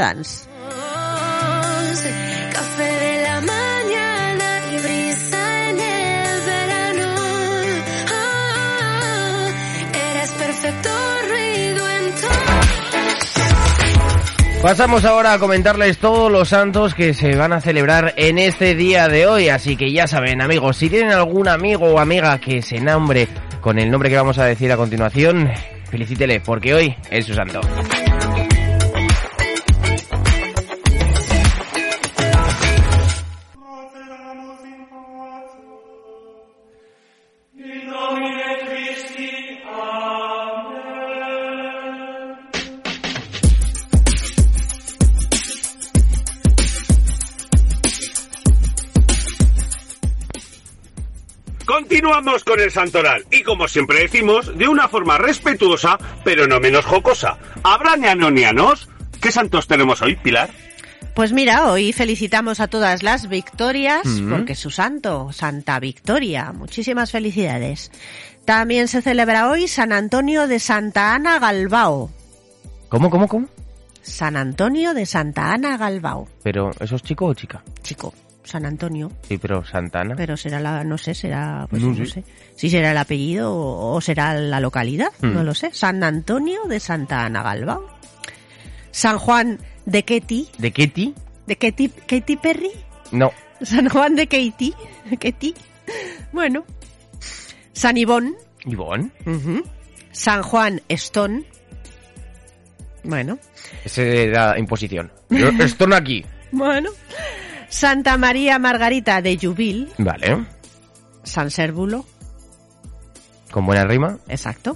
Pasamos 14.67 15.05
ahora 15.05 15.31
a 15.31 15.39
comentarles 15.39 15.97
todos 15.97 16.29
los 16.29 16.49
santos 16.49 16.93
que 16.93 17.13
se 17.13 17.37
van 17.37 17.53
a 17.53 17.61
celebrar 17.61 18.13
en 18.17 18.37
este 18.37 18.75
día 18.75 19.07
de 19.07 19.25
hoy, 19.25 19.47
así 19.47 19.77
que 19.77 19.93
ya 19.93 20.07
saben 20.07 20.41
amigos, 20.41 20.75
si 20.75 20.89
tienen 20.89 21.13
algún 21.13 21.47
amigo 21.47 21.85
o 21.85 21.99
amiga 21.99 22.37
que 22.39 22.61
se 22.61 22.81
nombre 22.81 23.29
con 23.61 23.79
el 23.79 23.89
nombre 23.89 24.09
que 24.09 24.17
vamos 24.17 24.39
a 24.39 24.43
decir 24.43 24.69
a 24.73 24.75
continuación, 24.75 25.49
felicítele 25.89 26.41
porque 26.41 26.73
hoy 26.73 26.95
es 27.09 27.25
su 27.27 27.33
santo. 27.33 27.61
Continuamos 51.67 52.45
con 52.45 52.61
el 52.61 52.71
santoral 52.71 53.25
y 53.29 53.43
como 53.43 53.67
siempre 53.67 53.99
decimos, 53.99 54.57
de 54.57 54.69
una 54.69 54.87
forma 54.87 55.17
respetuosa, 55.17 55.97
pero 56.23 56.47
no 56.47 56.61
menos 56.61 56.85
jocosa. 56.85 57.37
¿Habrá 57.61 57.97
ñanonianos? 57.97 58.87
¿Qué 59.21 59.31
santos 59.33 59.67
tenemos 59.67 60.01
hoy, 60.01 60.15
Pilar? 60.15 60.49
Pues 61.13 61.33
mira, 61.33 61.69
hoy 61.69 61.91
felicitamos 61.91 62.61
a 62.61 62.69
todas 62.69 63.03
las 63.03 63.27
Victorias, 63.27 64.05
Mm. 64.05 64.29
porque 64.31 64.53
es 64.53 64.59
su 64.59 64.69
santo, 64.69 65.33
Santa 65.33 65.77
Victoria. 65.81 66.53
Muchísimas 66.53 67.11
felicidades. 67.11 67.91
También 68.45 68.87
se 68.87 69.01
celebra 69.01 69.49
hoy 69.49 69.67
San 69.67 69.91
Antonio 69.91 70.47
de 70.47 70.59
Santa 70.59 71.13
Ana 71.15 71.37
Galbao. 71.37 72.09
¿Cómo, 72.87 73.09
cómo, 73.09 73.27
cómo? 73.27 73.49
San 74.01 74.37
Antonio 74.37 74.93
de 74.93 75.05
Santa 75.05 75.51
Ana 75.51 75.75
Galbao. 75.77 76.29
Pero, 76.43 76.71
¿eso 76.79 76.95
es 76.95 77.03
chico 77.03 77.25
o 77.25 77.33
chica? 77.33 77.61
Chico, 77.81 78.13
San 78.47 78.65
Antonio. 78.65 79.11
Sí, 79.27 79.37
pero 79.37 79.63
Santana. 79.65 80.15
Pero 80.15 80.35
será 80.37 80.59
la, 80.59 80.83
no 80.83 80.97
sé, 80.97 81.13
será, 81.13 81.67
pues 81.69 81.81
No 81.81 81.89
no, 81.89 81.95
sé. 81.97 82.05
sé. 82.05 82.23
Si 82.55 82.69
será 82.69 82.91
el 82.91 82.97
apellido 82.97 83.53
o, 83.53 83.95
o 83.95 84.01
será 84.01 84.33
la 84.35 84.59
localidad, 84.59 85.09
Hmm. 85.21 85.33
no 85.33 85.43
lo 85.43 85.53
sé. 85.53 85.71
San 85.73 86.03
Antonio 86.03 86.63
de 86.67 86.79
Santa 86.79 87.25
Ana 87.25 87.43
Galbao. 87.43 87.85
San 88.91 89.19
Juan 89.19 89.59
de 89.85 90.03
Ketty, 90.03 90.49
¿De 90.57 90.71
Ketty? 90.71 91.13
de 91.45 91.55
Ketty, 91.55 91.89
Ketty 91.89 92.35
Perry. 92.37 92.71
No. 93.11 93.31
San 93.61 93.89
Juan 93.89 94.15
de 94.15 94.27
Ketty, 94.27 94.73
Ketty. 95.19 95.53
Bueno. 96.31 96.65
San 97.73 97.95
Ivón. 97.97 98.35
¿Ivonne? 98.65 99.11
Ujú. 99.25 99.63
San 100.11 100.41
Juan 100.41 100.81
Stone. 100.89 101.43
Bueno. 103.03 103.37
Ese 103.85 104.23
era 104.23 104.57
imposición. 104.59 105.11
No 105.29 105.95
aquí. 105.95 106.25
Bueno. 106.51 106.89
Santa 107.79 108.17
María 108.17 108.57
Margarita 108.57 109.21
de 109.21 109.37
Jubil. 109.39 109.93
Vale. 109.99 110.47
San 111.21 111.51
Sérvulo. 111.51 112.07
Con 113.51 113.67
buena 113.67 113.85
rima. 113.85 114.17
Exacto. 114.27 114.75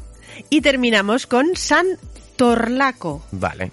Y 0.52 0.62
terminamos 0.62 1.26
con 1.26 1.56
San 1.56 1.88
Torlaco. 2.36 3.26
Vale. 3.32 3.72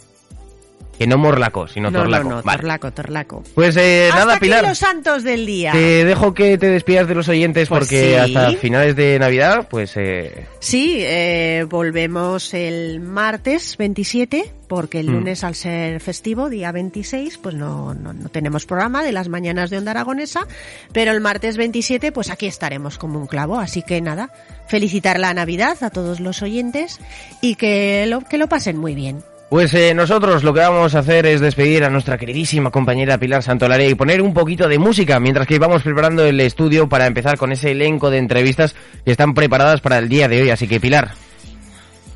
Que 0.99 1.07
no 1.07 1.17
morlaco, 1.17 1.69
sino 1.69 1.91
no, 1.91 2.01
torlaco. 2.01 2.29
no, 2.29 2.37
no, 2.37 2.43
Vale. 2.43 2.59
Torlaco, 2.59 2.91
Torlaco. 2.93 3.45
Pues 3.55 3.77
eh, 3.77 4.09
Hasta 4.11 4.19
nada, 4.21 4.33
aquí 4.35 4.41
Pilar. 4.47 4.65
los 4.65 4.79
santos 4.79 5.23
del 5.23 5.47
día. 5.47 5.71
Te 5.73 6.05
dejo 6.05 6.35
que 6.35 6.59
te 6.59 6.67
despidas 6.69 7.07
de 7.07 7.15
los 7.15 7.29
oyentes 7.29 7.69
Pues 7.69 7.79
porque 7.79 8.11
sí. 8.11 8.15
hasta 8.37 8.51
finales 8.59 8.97
de 8.97 9.19
Navidad, 9.19 9.69
pues 9.71 9.93
eh, 9.97 10.47
Sí, 10.59 10.97
eh, 10.99 11.65
volvemos 11.71 12.53
el 12.53 12.99
martes 13.01 13.77
27, 13.77 14.53
porque 14.67 14.99
el 15.01 15.09
Mm. 15.09 15.13
lunes 15.13 15.45
al 15.45 15.55
ser 15.55 16.01
festivo, 16.01 16.49
día 16.51 16.73
26, 16.73 17.39
pues 17.39 17.55
no, 17.55 17.95
no, 17.95 18.13
no 18.13 18.29
tenemos 18.29 18.67
programa 18.67 19.05
de 19.05 19.13
las 19.13 19.29
mañanas 19.29 19.71
de 19.71 19.79
Onda 19.79 19.93
Aragonesa, 19.93 20.47
pero 20.93 21.13
el 21.13 21.21
martes 21.21 21.57
27, 21.57 22.11
pues 22.13 22.29
aquí 22.31 22.47
estaremos 22.47 22.99
como 22.99 23.21
un 23.21 23.27
clavo, 23.29 23.59
así 23.59 23.83
que 23.83 24.01
nada, 24.01 24.31
felicitar 24.67 25.19
la 25.21 25.33
Navidad 25.33 25.77
a 25.83 25.91
todos 25.91 26.19
los 26.21 26.43
oyentes 26.43 26.99
y 27.41 27.55
que 27.55 28.05
lo, 28.09 28.21
que 28.23 28.37
lo 28.37 28.49
pasen 28.49 28.77
muy 28.77 28.95
bien. 28.97 29.23
Pues 29.51 29.73
eh, 29.73 29.95
nosotros 29.95 30.45
lo 30.45 30.53
que 30.53 30.61
vamos 30.61 30.95
a 30.95 30.99
hacer 30.99 31.25
es 31.25 31.41
despedir 31.41 31.83
a 31.83 31.89
nuestra 31.89 32.19
queridísima 32.19 32.71
compañera 32.71 33.17
Pilar 33.17 33.43
Santolare 33.43 33.89
y 33.89 33.95
poner 33.95 34.21
un 34.21 34.35
poquito 34.35 34.69
de 34.69 34.79
música 34.79 35.19
mientras 35.21 35.47
que 35.47 35.59
vamos 35.59 35.83
preparando 35.83 36.23
el 36.27 36.39
estudio 36.41 36.87
para 36.87 37.07
empezar 37.07 37.39
con 37.39 37.51
ese 37.53 37.71
elenco 37.71 38.11
de 38.11 38.19
entrevistas 38.19 38.77
que 39.07 39.11
están 39.11 39.33
preparadas 39.33 39.81
para 39.81 39.99
el 39.99 40.09
día 40.09 40.29
de 40.29 40.43
hoy. 40.43 40.51
Así 40.51 40.69
que 40.69 40.81
Pilar, 40.81 41.13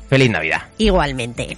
feliz 0.09 0.29
Navidad. 0.29 0.61
Igualmente. 0.77 1.57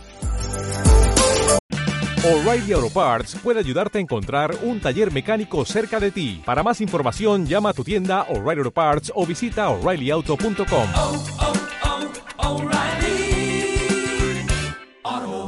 O'Reilly 2.24 2.74
Auto 2.74 2.90
Parts 2.90 3.38
puede 3.44 3.60
ayudarte 3.60 3.98
a 3.98 4.02
encontrar 4.02 4.56
un 4.64 4.80
taller 4.80 5.12
mecánico 5.12 5.64
cerca 5.66 6.00
de 6.00 6.10
ti. 6.10 6.42
Para 6.46 6.64
más 6.64 6.80
información, 6.80 7.46
llama 7.46 7.70
a 7.72 7.74
tu 7.74 7.84
tienda 7.84 8.24
O'Reilly 8.30 8.60
Auto 8.60 8.72
Parts 8.72 9.12
o 9.14 9.26
visita 9.26 9.70
oreillyauto.com. 9.70 10.88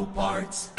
Parts. 0.05 0.76